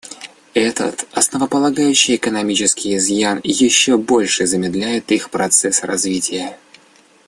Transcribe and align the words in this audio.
Этот 0.55 1.05
основополагающий 1.11 2.15
экономический 2.15 2.95
изъян 2.97 3.39
еще 3.43 3.97
больше 3.99 4.47
замедляет 4.47 5.11
их 5.11 5.29
процесс 5.29 5.83
развития. 5.83 6.57